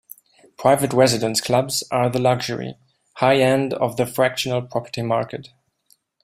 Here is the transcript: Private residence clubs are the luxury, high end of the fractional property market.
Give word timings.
Private 0.57 0.93
residence 0.93 1.41
clubs 1.41 1.83
are 1.91 2.09
the 2.09 2.17
luxury, 2.17 2.75
high 3.17 3.35
end 3.37 3.71
of 3.75 3.97
the 3.97 4.07
fractional 4.07 4.63
property 4.63 5.03
market. 5.03 5.49